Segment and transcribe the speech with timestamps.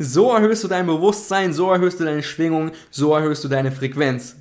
[0.00, 4.36] So erhöhst du dein Bewusstsein, so erhöhst du deine Schwingung, so erhöhst du deine Frequenz.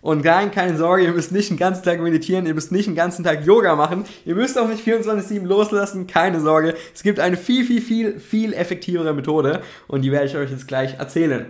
[0.00, 2.96] Und nein, keine Sorge, ihr müsst nicht den ganzen Tag meditieren, ihr müsst nicht den
[2.96, 6.74] ganzen Tag Yoga machen, ihr müsst auch nicht 24-7 loslassen, keine Sorge.
[6.92, 10.66] Es gibt eine viel, viel, viel, viel effektivere Methode und die werde ich euch jetzt
[10.66, 11.46] gleich erzählen.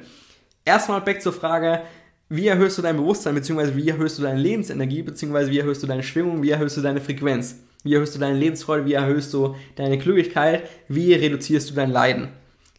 [0.66, 1.80] Erstmal back zur Frage,
[2.29, 5.86] wie erhöhst du dein Bewusstsein, beziehungsweise wie erhöhst du deine Lebensenergie, beziehungsweise wie erhöhst du
[5.86, 9.54] deine Schwingung, wie erhöhst du deine Frequenz, wie erhöhst du deine Lebensfreude, wie erhöhst du
[9.77, 12.29] deine Glücklichkeit, wie reduzierst du dein Leiden.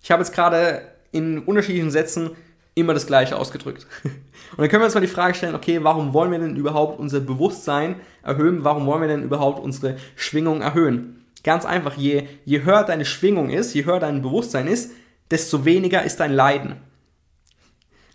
[0.01, 2.31] Ich habe jetzt gerade in unterschiedlichen Sätzen
[2.75, 3.87] immer das Gleiche ausgedrückt.
[4.03, 6.99] Und dann können wir uns mal die Frage stellen, okay, warum wollen wir denn überhaupt
[6.99, 8.63] unser Bewusstsein erhöhen?
[8.63, 11.25] Warum wollen wir denn überhaupt unsere Schwingung erhöhen?
[11.43, 14.91] Ganz einfach, je, je höher deine Schwingung ist, je höher dein Bewusstsein ist,
[15.31, 16.75] desto weniger ist dein Leiden.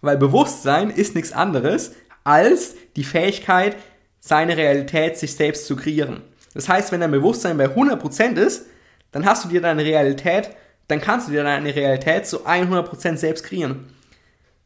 [0.01, 1.93] Weil Bewusstsein ist nichts anderes
[2.25, 3.77] als die Fähigkeit,
[4.21, 6.23] seine Realität sich selbst zu kreieren.
[6.55, 8.67] Das heißt, wenn dein Bewusstsein bei 100% ist,
[9.11, 10.51] dann hast du dir deine Realität,
[10.93, 13.87] dann kannst du dir deine Realität zu 100% selbst kreieren.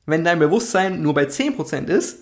[0.07, 2.19] Wenn dein Bewusstsein nur bei 10% ist,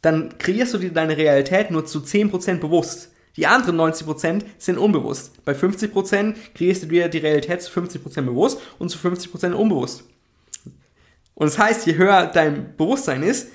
[0.00, 3.12] dann kreierst du dir deine Realität nur zu 10% bewusst.
[3.36, 5.44] Die anderen 90% sind unbewusst.
[5.44, 10.04] Bei 50% kreierst du dir die Realität zu 50% bewusst und zu 50% unbewusst.
[11.34, 13.48] Und das heißt, je höher dein Bewusstsein ist,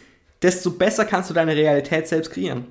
[0.43, 2.67] desto besser kannst du deine Realität selbst kreieren.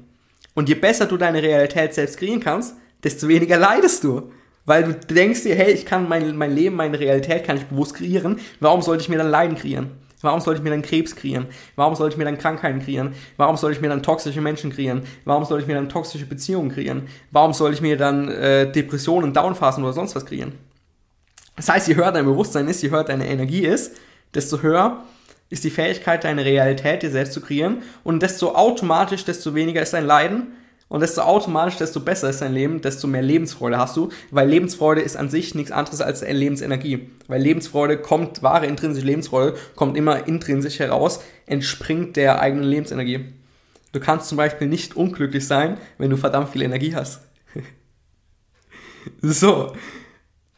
[0.55, 4.31] Und je besser du deine Realität selbst kreieren kannst, desto weniger leidest du.
[4.65, 7.95] Weil du denkst dir, hey, ich kann mein, mein Leben, meine Realität kann ich bewusst
[7.95, 8.39] kreieren.
[8.61, 9.91] Warum sollte ich mir dann Leiden kreieren?
[10.21, 11.47] Warum sollte ich mir dann Krebs kreieren?
[11.75, 13.15] Warum sollte ich mir dann Krankheiten kreieren?
[13.37, 15.03] Warum sollte ich mir dann toxische Menschen kreieren?
[15.25, 17.09] Warum sollte ich mir dann toxische Beziehungen kreieren?
[17.33, 20.53] Warum sollte ich mir dann äh, Depressionen, Downphasen oder sonst was kreieren?
[21.57, 23.97] Das heißt, je höher dein Bewusstsein ist, je höher deine Energie ist,
[24.33, 25.03] desto höher
[25.51, 29.93] ist die Fähigkeit, deine Realität dir selbst zu kreieren und desto automatisch, desto weniger ist
[29.93, 30.55] dein Leiden
[30.93, 35.01] und desto automatisch, desto besser ist dein Leben, desto mehr Lebensfreude hast du, weil Lebensfreude
[35.01, 37.09] ist an sich nichts anderes als Lebensenergie.
[37.29, 43.33] Weil Lebensfreude kommt, wahre intrinsische Lebensfreude kommt immer intrinsisch heraus, entspringt der eigenen Lebensenergie.
[43.93, 47.23] Du kannst zum Beispiel nicht unglücklich sein, wenn du verdammt viel Energie hast.
[49.23, 49.73] so.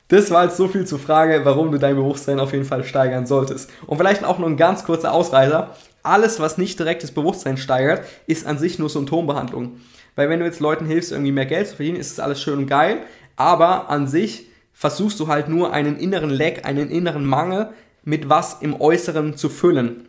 [0.08, 3.26] Das war jetzt so viel zur Frage, warum du dein Bewusstsein auf jeden Fall steigern
[3.26, 3.70] solltest.
[3.86, 5.76] Und vielleicht auch nur ein ganz kurzer Ausreißer.
[6.04, 9.80] Alles, was nicht direkt das Bewusstsein steigert, ist an sich nur Symptombehandlung.
[10.14, 12.58] Weil wenn du jetzt Leuten hilfst, irgendwie mehr Geld zu verdienen, ist es alles schön
[12.58, 12.98] und geil,
[13.36, 17.70] aber an sich versuchst du halt nur einen inneren Leck, einen inneren Mangel
[18.04, 20.06] mit was im Äußeren zu füllen.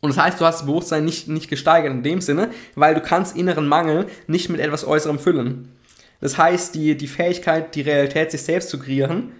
[0.00, 3.00] Und das heißt, du hast das Bewusstsein nicht, nicht gesteigert in dem Sinne, weil du
[3.00, 5.72] kannst inneren Mangel nicht mit etwas Äußerem füllen.
[6.20, 9.32] Das heißt, die, die Fähigkeit, die Realität sich selbst zu kreieren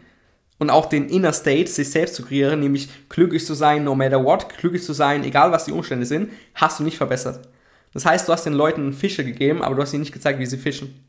[0.59, 4.25] und auch den Inner State, sich selbst zu kreieren, nämlich glücklich zu sein, no matter
[4.25, 7.48] what, glücklich zu sein, egal was die Umstände sind, hast du nicht verbessert.
[7.92, 10.47] Das heißt, du hast den Leuten Fische gegeben, aber du hast ihnen nicht gezeigt, wie
[10.47, 11.04] sie fischen.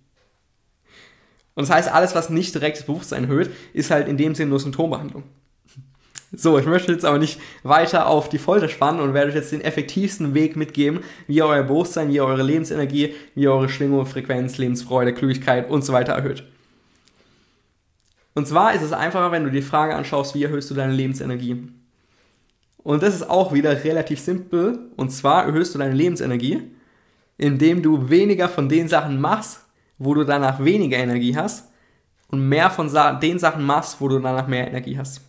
[1.56, 4.50] Und das heißt, alles, was nicht direkt das Bewusstsein erhöht, ist halt in dem Sinne
[4.50, 5.24] nur Symptombehandlung.
[6.32, 9.54] So, ich möchte jetzt aber nicht weiter auf die Folter spannen und werde euch jetzt
[9.54, 13.70] den effektivsten Weg mitgeben, wie ihr euer Bewusstsein, wie ihr eure Lebensenergie, wie ihr eure
[13.70, 16.44] Schwingung, Frequenz, Lebensfreude, Glücklichkeit und so weiter erhöht.
[18.36, 21.70] Und zwar ist es einfacher, wenn du die Frage anschaust, wie erhöhst du deine Lebensenergie?
[22.78, 24.92] Und das ist auch wieder relativ simpel.
[24.98, 26.62] Und zwar erhöhst du deine Lebensenergie,
[27.38, 29.62] indem du weniger von den Sachen machst,
[29.98, 31.72] wo du danach weniger Energie hast
[32.28, 32.92] und mehr von
[33.22, 35.22] den Sachen machst, wo du danach mehr Energie hast.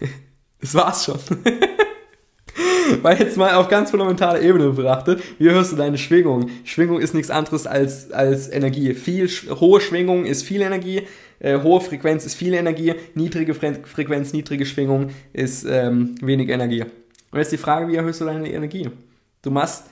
[0.60, 1.18] das war's schon.
[3.02, 6.50] Weil jetzt mal auf ganz fundamentaler Ebene betrachtet, wie hörst du deine Schwingung?
[6.64, 8.94] Schwingung ist nichts anderes als, als Energie.
[8.94, 11.02] Viel, hohe Schwingung ist viel Energie,
[11.40, 16.84] äh, hohe Frequenz ist viel Energie, niedrige Fre Frequenz, niedrige Schwingung ist ähm, wenig Energie.
[17.30, 18.90] Und jetzt die Frage, wie erhöhst du deine Energie?
[19.42, 19.84] Du machst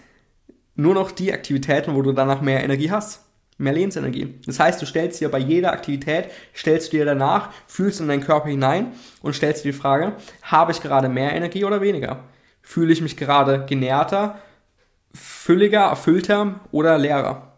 [0.75, 3.23] nur noch die Aktivitäten, wo du danach mehr Energie hast.
[3.59, 4.35] Mehr Lebensenergie.
[4.45, 8.23] Das heißt, du stellst dir bei jeder Aktivität, stellst du dir danach, fühlst in deinen
[8.23, 8.93] Körper hinein
[9.23, 12.25] und stellst dir die Frage, habe ich gerade mehr Energie oder weniger?
[12.69, 14.41] Fühle ich mich gerade genährter,
[15.15, 17.53] fülliger, erfüllter oder leerer?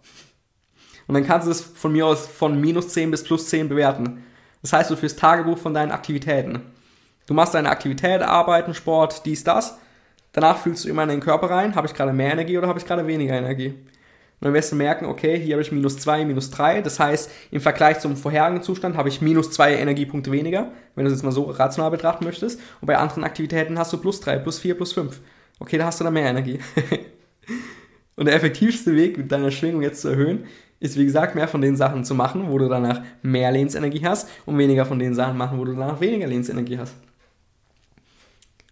[1.06, 4.22] Und dann kannst du es von mir aus von minus 10 bis plus 10 bewerten.
[4.60, 6.60] Das heißt, du führst Tagebuch von deinen Aktivitäten.
[7.26, 9.78] Du machst deine Aktivität, Arbeiten, Sport, dies, das
[10.32, 12.78] Danach fühlst du immer in den Körper rein, habe ich gerade mehr Energie oder habe
[12.78, 13.74] ich gerade weniger Energie.
[14.40, 16.80] Und dann wirst du merken, okay, hier habe ich minus 2, minus 3.
[16.82, 21.10] Das heißt, im Vergleich zum vorherigen Zustand habe ich minus 2 Energiepunkte weniger, wenn du
[21.10, 22.60] es jetzt mal so rational betrachten möchtest.
[22.80, 25.20] Und bei anderen Aktivitäten hast du plus 3, plus 4, plus 5.
[25.58, 26.60] Okay, da hast du dann mehr Energie.
[28.16, 30.44] und der effektivste Weg, mit deiner Schwingung jetzt zu erhöhen,
[30.78, 34.28] ist wie gesagt, mehr von den Sachen zu machen, wo du danach mehr Lebensenergie hast
[34.46, 36.94] und weniger von den Sachen machen, wo du danach weniger Lebensenergie hast.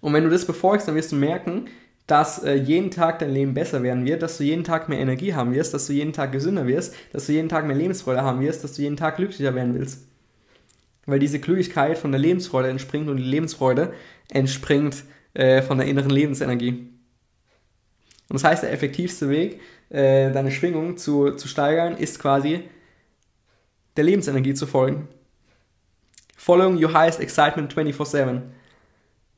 [0.00, 1.66] Und wenn du das befolgst, dann wirst du merken,
[2.06, 5.34] dass äh, jeden Tag dein Leben besser werden wird, dass du jeden Tag mehr Energie
[5.34, 8.40] haben wirst, dass du jeden Tag gesünder wirst, dass du jeden Tag mehr Lebensfreude haben
[8.40, 10.06] wirst, dass du jeden Tag glücklicher werden willst.
[11.06, 13.92] Weil diese Glücklichkeit von der Lebensfreude entspringt und die Lebensfreude
[14.30, 15.04] entspringt
[15.34, 16.88] äh, von der inneren Lebensenergie.
[18.28, 22.62] Und das heißt, der effektivste Weg, äh, deine Schwingung zu, zu steigern, ist quasi
[23.96, 25.08] der Lebensenergie zu folgen.
[26.36, 28.42] Following your highest excitement 24-7.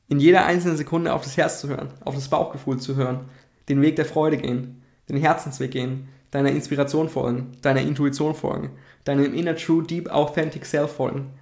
[0.09, 3.29] In jeder einzelnen Sekunde auf das Herz zu hören, auf das Bauchgefühl zu hören,
[3.69, 8.71] den Weg der Freude gehen, den Herzensweg gehen, deiner Inspiration folgen, deiner Intuition folgen,
[9.05, 11.33] deinem inner true, deep, authentic self folgen.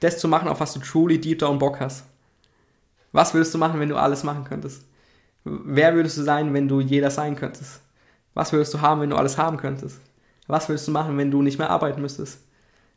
[0.00, 2.04] Das zu machen, auf was du truly deep down Bock hast.
[3.12, 4.84] Was würdest du machen, wenn du alles machen könntest?
[5.44, 7.80] Wer würdest du sein, wenn du jeder sein könntest?
[8.34, 10.00] Was würdest du haben, wenn du alles haben könntest?
[10.46, 12.40] Was würdest du machen, wenn du nicht mehr arbeiten müsstest?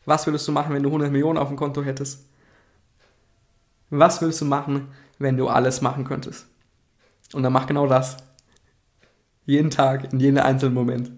[0.05, 2.25] Was würdest du machen, wenn du 100 Millionen auf dem Konto hättest?
[3.89, 6.47] Was würdest du machen, wenn du alles machen könntest?
[7.33, 8.17] Und dann mach genau das.
[9.45, 11.11] Jeden Tag, in jedem einzelnen Moment.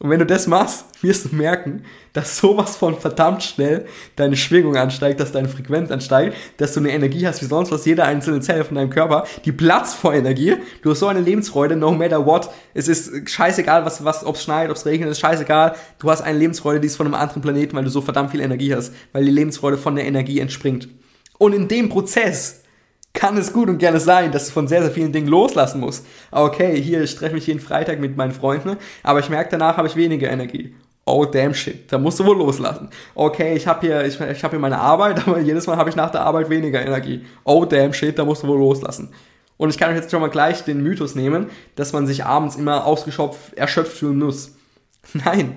[0.00, 1.82] Und wenn du das machst, wirst du merken,
[2.12, 6.92] dass sowas von verdammt schnell deine Schwingung ansteigt, dass deine Frequenz ansteigt, dass du eine
[6.92, 10.54] Energie hast wie sonst was, jede einzelne Zelle von deinem Körper, die Platz vor Energie.
[10.82, 12.48] Du hast so eine Lebensfreude, no matter what.
[12.74, 15.74] Es ist scheißegal, was, was, ob es schneit, ob es regnet, ist scheißegal.
[15.98, 18.40] Du hast eine Lebensfreude, die ist von einem anderen Planeten, weil du so verdammt viel
[18.40, 20.88] Energie hast, weil die Lebensfreude von der Energie entspringt.
[21.38, 22.62] Und in dem Prozess
[23.14, 26.06] kann es gut und gerne sein, dass du von sehr, sehr vielen Dingen loslassen musst.
[26.30, 29.88] Okay, hier, ich treffe mich jeden Freitag mit meinen Freunden, aber ich merke, danach habe
[29.88, 30.74] ich weniger Energie.
[31.04, 32.90] Oh, damn shit, da musst du wohl loslassen.
[33.14, 35.96] Okay, ich habe hier, ich, ich hab hier meine Arbeit, aber jedes Mal habe ich
[35.96, 37.24] nach der Arbeit weniger Energie.
[37.44, 39.10] Oh, damn shit, da musst du wohl loslassen.
[39.56, 42.56] Und ich kann euch jetzt schon mal gleich den Mythos nehmen, dass man sich abends
[42.56, 44.54] immer ausgeschöpft, erschöpft fühlen muss.
[45.12, 45.56] Nein.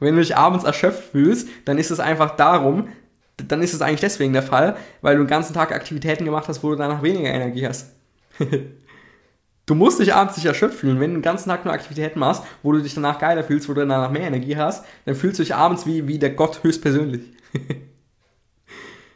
[0.00, 2.88] Wenn du dich abends erschöpft fühlst, dann ist es einfach darum,
[3.48, 6.62] dann ist es eigentlich deswegen der Fall, weil du den ganzen Tag Aktivitäten gemacht hast,
[6.62, 7.92] wo du danach weniger Energie hast.
[9.66, 11.00] du musst dich abends nicht erschöpft fühlen.
[11.00, 13.74] Wenn du den ganzen Tag nur Aktivitäten machst, wo du dich danach geiler fühlst, wo
[13.74, 17.22] du danach mehr Energie hast, dann fühlst du dich abends wie, wie der Gott höchstpersönlich.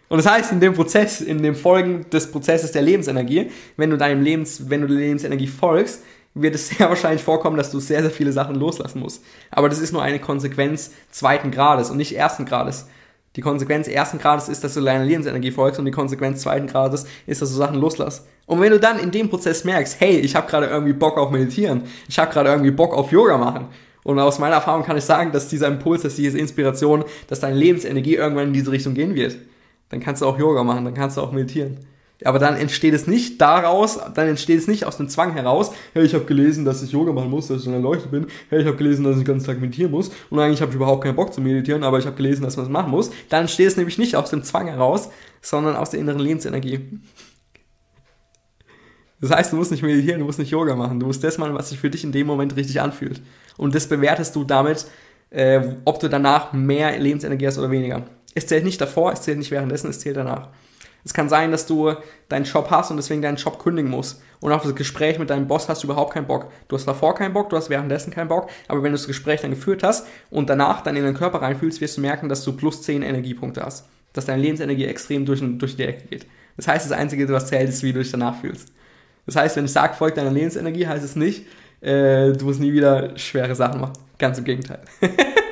[0.08, 3.96] Und das heißt, in dem Prozess, in dem Folgen des Prozesses der Lebensenergie, wenn du
[3.96, 6.02] deinem Lebens, wenn du der Lebensenergie folgst,
[6.34, 9.24] wird es sehr wahrscheinlich vorkommen, dass du sehr, sehr viele Sachen loslassen musst.
[9.50, 12.88] Aber das ist nur eine Konsequenz zweiten Grades und nicht ersten Grades.
[13.36, 17.04] Die Konsequenz ersten Grades ist, dass du deiner Lebensenergie folgst und die Konsequenz zweiten Grades
[17.26, 18.26] ist, dass du Sachen loslässt.
[18.46, 21.30] Und wenn du dann in dem Prozess merkst, hey, ich habe gerade irgendwie Bock auf
[21.30, 23.66] Meditieren, ich habe gerade irgendwie Bock auf Yoga machen.
[24.04, 27.56] Und aus meiner Erfahrung kann ich sagen, dass dieser Impuls, dass diese Inspiration, dass deine
[27.56, 29.36] Lebensenergie irgendwann in diese Richtung gehen wird.
[29.88, 31.78] Dann kannst du auch Yoga machen, dann kannst du auch meditieren.
[32.24, 36.04] Aber dann entsteht es nicht daraus, dann entsteht es nicht aus dem Zwang heraus, hey,
[36.04, 38.66] ich habe gelesen, dass ich Yoga machen muss, dass ich dann erleuchtet bin, hey, ich
[38.66, 41.16] habe gelesen, dass ich den ganzen Tag meditieren muss und eigentlich habe ich überhaupt keinen
[41.16, 43.10] Bock zu meditieren, aber ich habe gelesen, dass man es machen muss.
[43.28, 45.10] Dann entsteht es nämlich nicht aus dem Zwang heraus,
[45.42, 46.98] sondern aus der inneren Lebensenergie.
[49.20, 51.54] Das heißt, du musst nicht meditieren, du musst nicht Yoga machen, du musst das machen,
[51.54, 53.20] was sich für dich in dem Moment richtig anfühlt.
[53.56, 54.86] Und das bewertest du damit,
[55.30, 58.02] äh, ob du danach mehr Lebensenergie hast oder weniger.
[58.34, 60.48] Es zählt nicht davor, es zählt nicht währenddessen, es zählt danach.
[61.04, 61.92] Es kann sein, dass du
[62.28, 64.22] deinen Job hast und deswegen deinen Job kündigen musst.
[64.40, 66.50] Und auf das Gespräch mit deinem Boss hast du überhaupt keinen Bock.
[66.68, 68.48] Du hast davor keinen Bock, du hast währenddessen keinen Bock.
[68.68, 71.80] Aber wenn du das Gespräch dann geführt hast und danach dann in den Körper reinfühlst,
[71.80, 73.86] wirst du merken, dass du plus 10 Energiepunkte hast.
[74.14, 76.26] Dass deine Lebensenergie extrem durch, durch die Ecke geht.
[76.56, 78.72] Das heißt, das Einzige, was zählt, ist, wie du dich danach fühlst.
[79.26, 81.46] Das heißt, wenn ich sage, folgt deiner Lebensenergie, heißt es nicht,
[81.80, 83.94] äh, du musst nie wieder schwere Sachen machen.
[84.18, 84.80] Ganz im Gegenteil.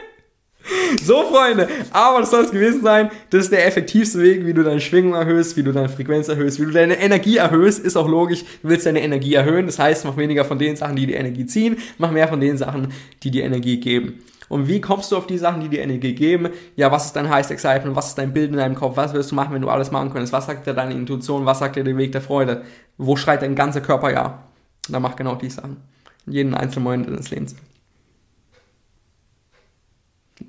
[1.03, 3.11] So, Freunde, aber das soll es gewesen sein.
[3.31, 6.61] Das ist der effektivste Weg, wie du deine Schwingung erhöhst, wie du deine Frequenz erhöhst,
[6.61, 7.85] wie du deine Energie erhöhst.
[7.85, 9.67] Ist auch logisch, du willst deine Energie erhöhen.
[9.67, 12.57] Das heißt, mach weniger von den Sachen, die die Energie ziehen, mach mehr von den
[12.57, 14.21] Sachen, die die Energie geben.
[14.49, 16.51] Und wie kommst du auf die Sachen, die dir Energie geben?
[16.77, 17.97] Ja, was ist dein Highest Excitement?
[17.97, 18.97] Was ist dein Bild in deinem Kopf?
[18.97, 20.33] Was wirst du machen, wenn du alles machen könntest?
[20.33, 21.47] Was sagt dir deine Intuition?
[21.47, 22.63] Was sagt dir der Weg der Freude?
[22.99, 24.43] Wo schreit dein ganzer Körper ja?
[24.89, 25.79] Dann mach genau die Sachen.
[26.27, 27.57] In jedem einzelnen Moment deines Lebens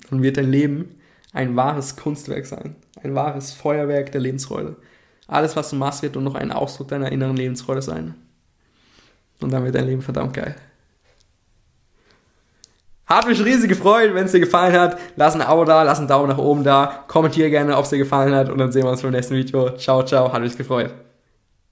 [0.09, 0.95] dann wird dein Leben
[1.33, 4.75] ein wahres Kunstwerk sein, ein wahres Feuerwerk der Lebensfreude.
[5.27, 8.15] Alles, was du machst, wird nur noch ein Ausdruck deiner inneren Lebensfreude sein.
[9.41, 10.55] Und dann wird dein Leben verdammt geil.
[13.05, 14.97] Hat mich riesig gefreut, wenn es dir gefallen hat.
[15.15, 17.97] Lass ein Abo da, lass einen Daumen nach oben da, kommentiere gerne, ob es dir
[17.97, 19.75] gefallen hat und dann sehen wir uns beim nächsten Video.
[19.77, 21.02] Ciao, ciao, hat mich gefreut.